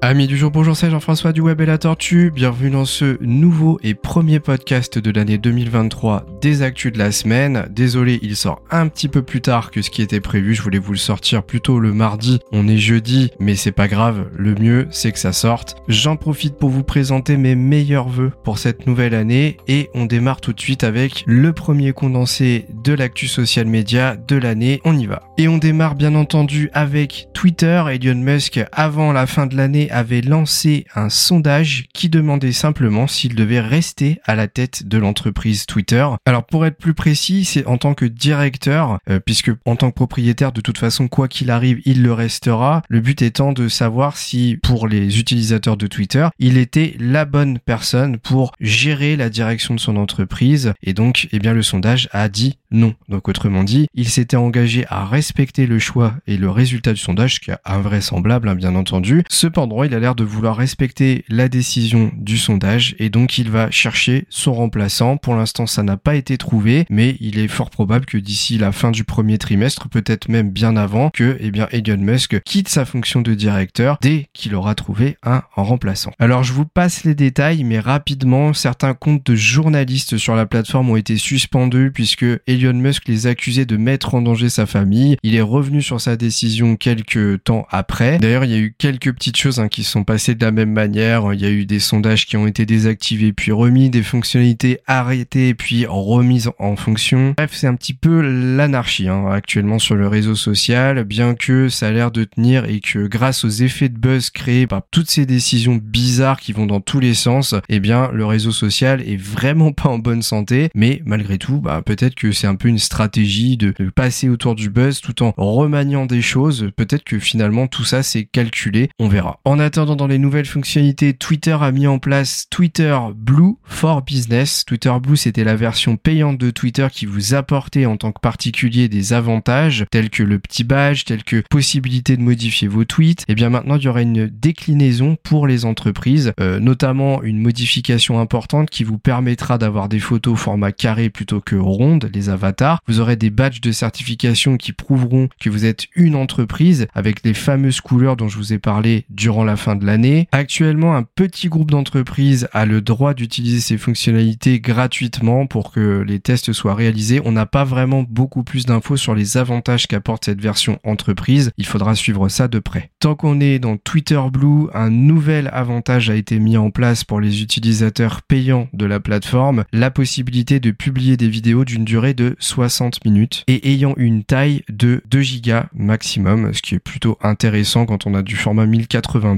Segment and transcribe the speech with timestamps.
[0.00, 2.30] Amis du jour, bonjour, c'est Jean-François du Web et la Tortue.
[2.30, 7.66] Bienvenue dans ce nouveau et premier podcast de l'année 2023 des actus de la semaine.
[7.70, 10.54] Désolé, il sort un petit peu plus tard que ce qui était prévu.
[10.54, 12.38] Je voulais vous le sortir plutôt le mardi.
[12.52, 14.28] On est jeudi, mais c'est pas grave.
[14.36, 15.74] Le mieux, c'est que ça sorte.
[15.88, 20.40] J'en profite pour vous présenter mes meilleurs vœux pour cette nouvelle année et on démarre
[20.40, 24.80] tout de suite avec le premier condensé de l'actu social média de l'année.
[24.84, 25.24] On y va.
[25.38, 27.82] Et on démarre bien entendu avec Twitter.
[27.90, 33.34] Elon Musk, avant la fin de l'année, avait lancé un sondage qui demandait simplement s'il
[33.34, 36.06] devait rester à la tête de l'entreprise Twitter.
[36.26, 39.94] Alors pour être plus précis, c'est en tant que directeur, euh, puisque en tant que
[39.94, 42.82] propriétaire, de toute façon, quoi qu'il arrive, il le restera.
[42.88, 47.58] Le but étant de savoir si pour les utilisateurs de Twitter, il était la bonne
[47.58, 50.72] personne pour gérer la direction de son entreprise.
[50.82, 52.94] Et donc, eh bien, le sondage a dit non.
[53.08, 57.34] Donc autrement dit, il s'était engagé à respecter le choix et le résultat du sondage,
[57.34, 59.24] ce qui est invraisemblable, hein, bien entendu.
[59.30, 63.70] Cependant, il a l'air de vouloir respecter la décision du sondage et donc il va
[63.70, 65.16] chercher son remplaçant.
[65.16, 68.72] Pour l'instant, ça n'a pas été trouvé, mais il est fort probable que d'ici la
[68.72, 72.84] fin du premier trimestre, peut-être même bien avant, que eh bien Elon Musk quitte sa
[72.84, 76.12] fonction de directeur dès qu'il aura trouvé un remplaçant.
[76.18, 80.90] Alors je vous passe les détails, mais rapidement, certains comptes de journalistes sur la plateforme
[80.90, 85.16] ont été suspendus puisque Elon Musk les accusait de mettre en danger sa famille.
[85.22, 88.18] Il est revenu sur sa décision quelques temps après.
[88.18, 91.32] D'ailleurs, il y a eu quelques petites choses qui sont passés de la même manière.
[91.32, 95.54] Il y a eu des sondages qui ont été désactivés puis remis, des fonctionnalités arrêtées
[95.54, 97.34] puis remises en fonction.
[97.36, 101.88] Bref, c'est un petit peu l'anarchie hein, actuellement sur le réseau social, bien que ça
[101.88, 105.26] a l'air de tenir et que grâce aux effets de buzz créés par toutes ces
[105.26, 109.72] décisions bizarres qui vont dans tous les sens, eh bien le réseau social est vraiment
[109.72, 110.70] pas en bonne santé.
[110.74, 114.54] Mais malgré tout, bah, peut-être que c'est un peu une stratégie de, de passer autour
[114.54, 116.70] du buzz tout en remaniant des choses.
[116.76, 118.90] Peut-être que finalement tout ça c'est calculé.
[118.98, 119.40] On verra.
[119.44, 124.64] En attendant, dans les nouvelles fonctionnalités, Twitter a mis en place Twitter Blue for Business.
[124.66, 128.88] Twitter Blue, c'était la version payante de Twitter qui vous apportait en tant que particulier
[128.88, 133.22] des avantages, tels que le petit badge, tels que possibilité de modifier vos tweets.
[133.22, 137.40] Et eh bien maintenant, il y aura une déclinaison pour les entreprises, euh, notamment une
[137.40, 142.80] modification importante qui vous permettra d'avoir des photos format carré plutôt que ronde, les avatars.
[142.86, 147.34] Vous aurez des badges de certification qui prouveront que vous êtes une entreprise avec les
[147.34, 150.28] fameuses couleurs dont je vous ai parlé durant la fin de l'année.
[150.30, 156.20] Actuellement, un petit groupe d'entreprises a le droit d'utiliser ces fonctionnalités gratuitement pour que les
[156.20, 157.22] tests soient réalisés.
[157.24, 161.50] On n'a pas vraiment beaucoup plus d'infos sur les avantages qu'apporte cette version entreprise.
[161.56, 162.90] Il faudra suivre ça de près.
[163.00, 167.20] Tant qu'on est dans Twitter Blue, un nouvel avantage a été mis en place pour
[167.20, 172.36] les utilisateurs payants de la plateforme, la possibilité de publier des vidéos d'une durée de
[172.38, 177.86] 60 minutes et ayant une taille de 2 gigas maximum, ce qui est plutôt intéressant
[177.86, 178.66] quand on a du format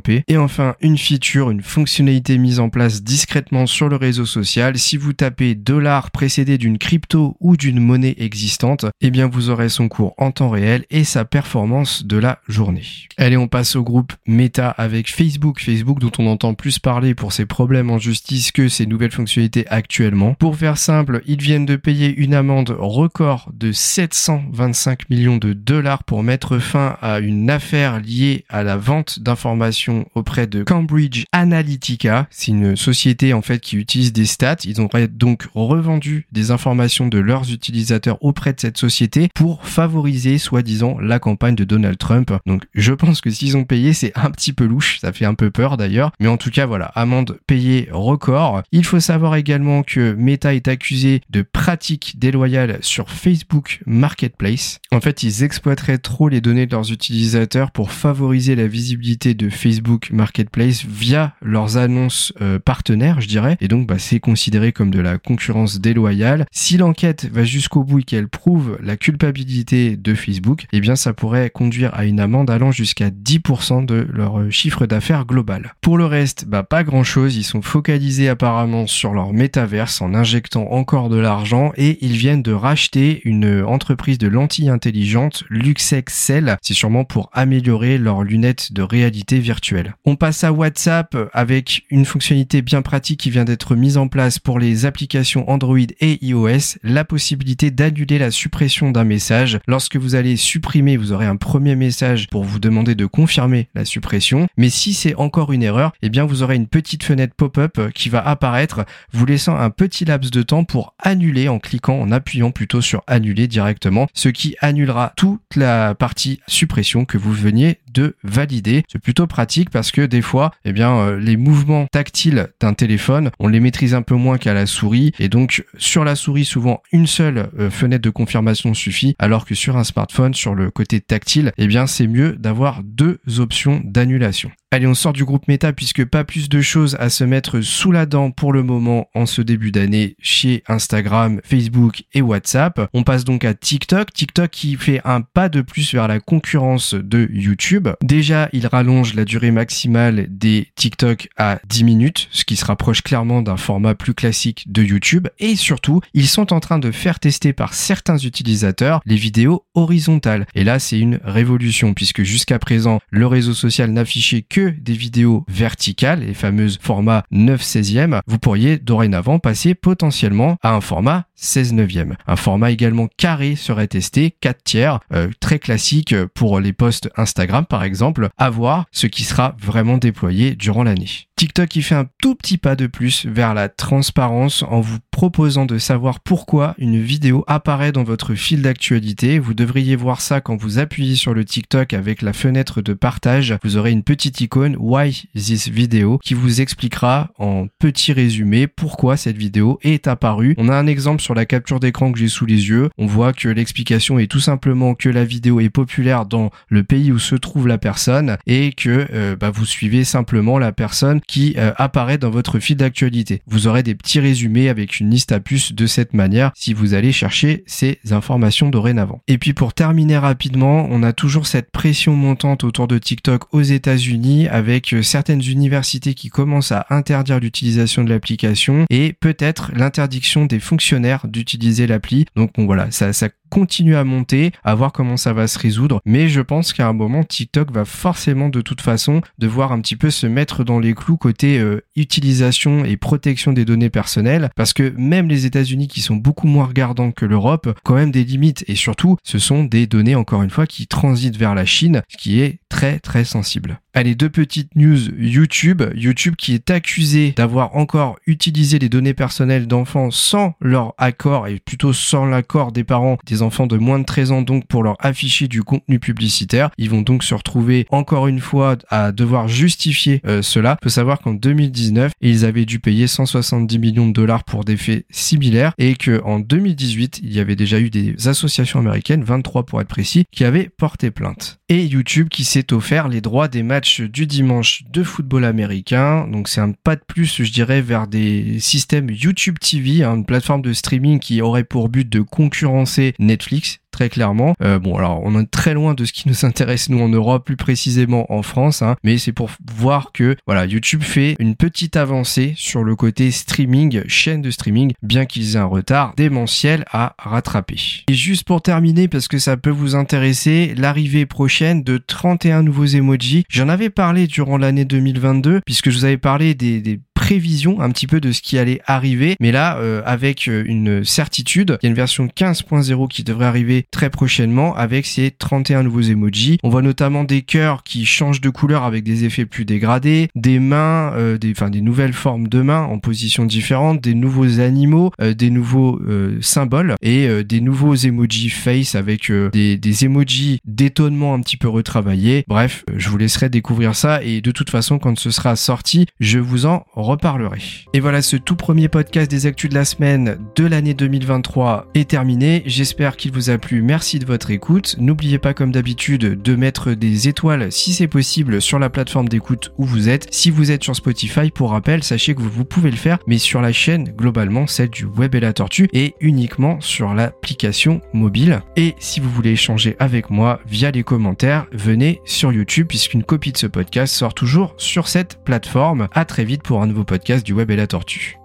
[0.00, 0.22] 1080p.
[0.28, 4.78] Et enfin, une feature, une fonctionnalité mise en place discrètement sur le réseau social.
[4.78, 9.68] Si vous tapez dollar précédé d'une crypto ou d'une monnaie existante, eh bien vous aurez
[9.68, 12.82] son cours en temps réel et sa performance de la journée.
[13.16, 15.60] Allez, on passe au groupe Meta avec Facebook.
[15.60, 19.66] Facebook dont on entend plus parler pour ses problèmes en justice que ses nouvelles fonctionnalités
[19.68, 20.34] actuellement.
[20.34, 26.04] Pour faire simple, ils viennent de payer une amende record de 725 millions de dollars
[26.04, 32.26] pour mettre fin à une affaire liée à la vente d'informations auprès de Cambridge Analytica.
[32.30, 34.56] C'est une société en fait qui utilise des stats.
[34.64, 40.38] Ils ont donc revendu des informations de leurs utilisateurs auprès de cette société pour favoriser
[40.38, 42.32] soi-disant la campagne de Donald Trump.
[42.46, 44.98] Donc je pense que s'ils ont payé, c'est un petit peu louche.
[45.00, 46.12] Ça fait un peu peur d'ailleurs.
[46.20, 48.62] Mais en tout cas, voilà, amende payée record.
[48.72, 54.80] Il faut savoir également que Meta est accusé de pratiques déloyales sur Facebook Marketplace.
[54.92, 59.48] En fait, ils exploiteraient trop les données de leurs utilisateurs pour favoriser la visibilité de
[59.50, 59.79] Facebook
[60.12, 63.56] Marketplace via leurs annonces euh, partenaires, je dirais.
[63.60, 66.46] Et donc, bah, c'est considéré comme de la concurrence déloyale.
[66.52, 71.12] Si l'enquête va jusqu'au bout et qu'elle prouve la culpabilité de Facebook, eh bien, ça
[71.12, 75.74] pourrait conduire à une amende allant jusqu'à 10% de leur euh, chiffre d'affaires global.
[75.80, 77.36] Pour le reste, bah, pas grand chose.
[77.36, 82.42] Ils sont focalisés apparemment sur leur métaverse en injectant encore de l'argent et ils viennent
[82.42, 86.56] de racheter une entreprise de lentilles intelligentes, LuxExcel.
[86.62, 89.59] C'est sûrement pour améliorer leurs lunettes de réalité virtuelle.
[90.04, 94.38] On passe à WhatsApp avec une fonctionnalité bien pratique qui vient d'être mise en place
[94.38, 99.58] pour les applications Android et iOS, la possibilité d'annuler la suppression d'un message.
[99.66, 103.84] Lorsque vous allez supprimer, vous aurez un premier message pour vous demander de confirmer la
[103.84, 104.48] suppression.
[104.56, 108.08] Mais si c'est encore une erreur, eh bien vous aurez une petite fenêtre pop-up qui
[108.08, 112.50] va apparaître, vous laissant un petit laps de temps pour annuler en cliquant, en appuyant
[112.50, 118.16] plutôt sur annuler directement, ce qui annulera toute la partie suppression que vous veniez de
[118.22, 118.84] valider.
[118.90, 123.30] C'est plutôt pratique parce que des fois, eh bien, euh, les mouvements tactiles d'un téléphone,
[123.38, 126.82] on les maîtrise un peu moins qu'à la souris et donc sur la souris, souvent
[126.92, 131.00] une seule euh, fenêtre de confirmation suffit alors que sur un smartphone, sur le côté
[131.00, 134.50] tactile, eh bien, c'est mieux d'avoir deux options d'annulation.
[134.72, 137.90] Allez, on sort du groupe Meta puisque pas plus de choses à se mettre sous
[137.90, 142.88] la dent pour le moment en ce début d'année chez Instagram, Facebook et WhatsApp.
[142.94, 144.12] On passe donc à TikTok.
[144.12, 147.88] TikTok qui fait un pas de plus vers la concurrence de YouTube.
[148.00, 153.02] Déjà, il rallonge la durée maximale des TikTok à 10 minutes, ce qui se rapproche
[153.02, 155.26] clairement d'un format plus classique de YouTube.
[155.40, 160.46] Et surtout, ils sont en train de faire tester par certains utilisateurs les vidéos horizontales.
[160.54, 165.44] Et là, c'est une révolution puisque jusqu'à présent, le réseau social n'affichait que des vidéos
[165.48, 171.72] verticales, les fameuses formats 9 16e, vous pourriez dorénavant passer potentiellement à un format 16
[171.72, 172.16] neuvième.
[172.26, 177.64] Un format également carré serait testé, 4 tiers, euh, très classique pour les posts Instagram
[177.66, 181.08] par exemple, à voir ce qui sera vraiment déployé durant l'année.
[181.40, 185.64] TikTok qui fait un tout petit pas de plus vers la transparence en vous proposant
[185.64, 189.38] de savoir pourquoi une vidéo apparaît dans votre fil d'actualité.
[189.38, 193.56] Vous devriez voir ça quand vous appuyez sur le TikTok avec la fenêtre de partage.
[193.62, 199.16] Vous aurez une petite icône Why this video qui vous expliquera en petit résumé pourquoi
[199.16, 200.54] cette vidéo est apparue.
[200.58, 202.90] On a un exemple sur la capture d'écran que j'ai sous les yeux.
[202.98, 207.12] On voit que l'explication est tout simplement que la vidéo est populaire dans le pays
[207.12, 211.54] où se trouve la personne et que euh, bah, vous suivez simplement la personne qui
[211.56, 213.42] euh, apparaît dans votre fil d'actualité.
[213.46, 216.94] Vous aurez des petits résumés avec une liste à puces de cette manière si vous
[216.94, 219.22] allez chercher ces informations dorénavant.
[219.28, 223.62] Et puis pour terminer rapidement, on a toujours cette pression montante autour de TikTok aux
[223.62, 230.46] États-Unis avec euh, certaines universités qui commencent à interdire l'utilisation de l'application et peut-être l'interdiction
[230.46, 232.26] des fonctionnaires d'utiliser l'appli.
[232.36, 236.00] Donc bon voilà, ça, ça continue à monter, à voir comment ça va se résoudre.
[236.06, 239.96] Mais je pense qu'à un moment, TikTok va forcément de toute façon devoir un petit
[239.96, 244.72] peu se mettre dans les clous côté euh, utilisation et protection des données personnelles, parce
[244.72, 248.64] que même les États-Unis qui sont beaucoup moins regardants que l'Europe, quand même des limites.
[248.68, 252.16] Et surtout, ce sont des données encore une fois qui transitent vers la Chine, ce
[252.16, 253.80] qui est très très sensible.
[253.92, 255.82] Allez, deux petites news YouTube.
[255.96, 261.58] YouTube qui est accusé d'avoir encore utilisé les données personnelles d'enfants sans leur accord et
[261.58, 264.96] plutôt sans l'accord des parents des enfants de moins de 13 ans donc pour leur
[265.00, 266.70] afficher du contenu publicitaire.
[266.78, 270.76] Ils vont donc se retrouver encore une fois à devoir justifier euh, cela.
[270.80, 274.76] Il faut savoir qu'en 2019, ils avaient dû payer 170 millions de dollars pour des
[274.76, 279.64] faits similaires et que en 2018, il y avait déjà eu des associations américaines, 23
[279.64, 281.59] pour être précis, qui avaient porté plainte.
[281.72, 286.26] Et YouTube qui s'est offert les droits des matchs du dimanche de football américain.
[286.26, 290.24] Donc c'est un pas de plus, je dirais, vers des systèmes YouTube TV, hein, une
[290.26, 294.54] plateforme de streaming qui aurait pour but de concurrencer Netflix très clairement.
[294.62, 297.44] Euh, bon, alors on est très loin de ce qui nous intéresse nous en Europe,
[297.44, 301.96] plus précisément en France, hein, mais c'est pour voir que voilà, YouTube fait une petite
[301.96, 307.14] avancée sur le côté streaming, chaîne de streaming, bien qu'ils aient un retard démentiel à
[307.18, 308.04] rattraper.
[308.08, 312.86] Et juste pour terminer, parce que ça peut vous intéresser, l'arrivée prochaine de 31 nouveaux
[312.86, 313.44] emojis.
[313.48, 317.90] J'en avais parlé durant l'année 2022, puisque je vous avais parlé des, des prévision un
[317.90, 319.36] petit peu de ce qui allait arriver.
[319.38, 323.46] Mais là, euh, avec euh, une certitude, il y a une version 15.0 qui devrait
[323.46, 326.58] arriver très prochainement avec ces 31 nouveaux emojis.
[326.64, 330.58] On voit notamment des cœurs qui changent de couleur avec des effets plus dégradés, des
[330.58, 335.12] mains, euh, des, enfin des nouvelles formes de mains en position différente, des nouveaux animaux,
[335.20, 336.00] des nouveaux
[336.40, 342.44] symboles et des nouveaux emojis face avec des, des emojis d'étonnement un petit peu retravaillés.
[342.48, 346.40] Bref, je vous laisserai découvrir ça et de toute façon quand ce sera sorti, je
[346.40, 347.58] vous en reparlerai parlerai.
[347.92, 352.10] Et voilà, ce tout premier podcast des actus de la semaine de l'année 2023 est
[352.10, 352.62] terminé.
[352.66, 353.82] J'espère qu'il vous a plu.
[353.82, 354.96] Merci de votre écoute.
[354.98, 359.72] N'oubliez pas, comme d'habitude, de mettre des étoiles si c'est possible sur la plateforme d'écoute
[359.78, 360.28] où vous êtes.
[360.30, 363.60] Si vous êtes sur Spotify, pour rappel, sachez que vous pouvez le faire, mais sur
[363.60, 368.62] la chaîne globalement, celle du Web et la Tortue, et uniquement sur l'application mobile.
[368.76, 373.52] Et si vous voulez échanger avec moi via les commentaires, venez sur YouTube puisqu'une copie
[373.52, 376.08] de ce podcast sort toujours sur cette plateforme.
[376.12, 378.39] À très vite pour un nouveau podcast du Web et la Tortue.